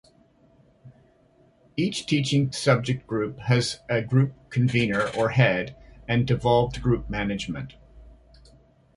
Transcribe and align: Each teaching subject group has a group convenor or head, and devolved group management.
Each 1.77 2.07
teaching 2.07 2.51
subject 2.51 3.05
group 3.05 3.37
has 3.37 3.81
a 3.87 4.01
group 4.01 4.33
convenor 4.49 5.15
or 5.15 5.29
head, 5.29 5.75
and 6.07 6.25
devolved 6.25 6.81
group 6.81 7.07
management. 7.07 7.75